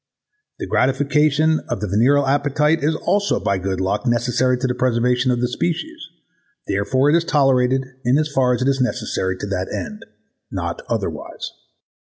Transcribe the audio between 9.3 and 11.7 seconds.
to that end, not otherwise.